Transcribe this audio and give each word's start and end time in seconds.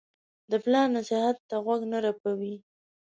د 0.51 0.53
پلار 0.63 0.87
نصیحت 0.95 1.37
ته 1.49 1.55
غوږ 1.63 1.81
نه 1.91 1.99
رپوي. 2.05 2.55